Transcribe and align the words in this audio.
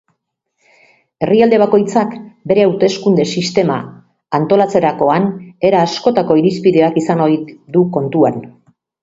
Herrialde 1.25 1.59
bakoitzak 1.63 2.15
bere 2.51 2.63
hauteskunde 2.67 3.25
sistema 3.41 3.77
antolatzerakoan 4.39 5.29
era 5.71 5.85
askotako 5.91 6.41
irizpideak 6.43 6.99
izan 7.05 7.25
ohi 7.29 7.39
du 7.79 7.87
kontutan. 8.01 8.43